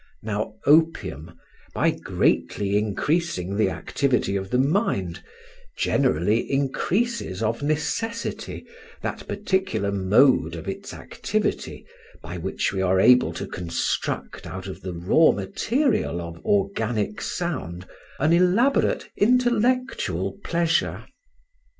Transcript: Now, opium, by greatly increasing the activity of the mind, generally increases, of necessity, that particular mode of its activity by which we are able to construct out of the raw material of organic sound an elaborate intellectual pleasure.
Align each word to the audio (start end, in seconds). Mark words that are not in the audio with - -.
Now, 0.23 0.55
opium, 0.65 1.39
by 1.75 1.91
greatly 1.91 2.75
increasing 2.75 3.55
the 3.55 3.69
activity 3.69 4.35
of 4.35 4.49
the 4.49 4.57
mind, 4.57 5.23
generally 5.77 6.51
increases, 6.51 7.43
of 7.43 7.61
necessity, 7.61 8.65
that 9.03 9.27
particular 9.27 9.91
mode 9.91 10.55
of 10.55 10.67
its 10.67 10.91
activity 10.91 11.85
by 12.23 12.39
which 12.39 12.73
we 12.73 12.81
are 12.81 12.99
able 12.99 13.31
to 13.33 13.45
construct 13.45 14.47
out 14.47 14.65
of 14.65 14.81
the 14.81 14.93
raw 14.95 15.29
material 15.33 16.19
of 16.19 16.43
organic 16.43 17.21
sound 17.21 17.85
an 18.17 18.33
elaborate 18.33 19.07
intellectual 19.17 20.35
pleasure. 20.43 21.05